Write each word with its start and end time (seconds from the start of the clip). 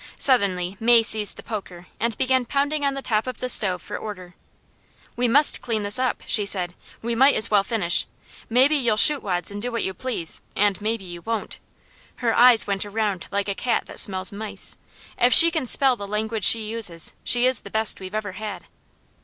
Suddenly 0.17 0.77
May 0.79 1.03
seized 1.03 1.37
the 1.37 1.43
poker 1.43 1.85
and 1.99 2.17
began 2.17 2.45
pounding 2.47 2.83
on 2.83 2.95
the 2.95 3.03
top 3.03 3.27
of 3.27 3.37
the 3.39 3.47
stove 3.47 3.83
for 3.83 3.95
order. 3.95 4.33
"We 5.15 5.27
must 5.27 5.61
clean 5.61 5.83
this 5.83 5.99
up," 5.99 6.23
she 6.25 6.43
said. 6.43 6.73
"We 7.03 7.13
might 7.13 7.35
as 7.35 7.51
well 7.51 7.63
finish. 7.63 8.07
Maybe 8.49 8.73
you'll 8.75 8.97
shoot 8.97 9.21
wads 9.21 9.51
and 9.51 9.61
do 9.61 9.71
what 9.71 9.83
you 9.83 9.93
please, 9.93 10.41
and 10.55 10.81
maybe 10.81 11.05
you 11.05 11.21
won't. 11.21 11.59
Her 12.15 12.33
eyes 12.35 12.65
went 12.65 12.83
around 12.83 13.27
like 13.29 13.47
a 13.47 13.53
cat 13.53 13.85
that 13.85 13.99
smells 13.99 14.31
mice. 14.31 14.75
If 15.19 15.35
she 15.35 15.51
can 15.51 15.67
spell 15.67 15.95
the 15.95 16.07
language 16.07 16.45
she 16.45 16.67
uses, 16.67 17.13
she 17.23 17.45
is 17.45 17.61
the 17.61 17.69
best 17.69 17.99
we've 17.99 18.15
ever 18.15 18.31
had." 18.31 18.65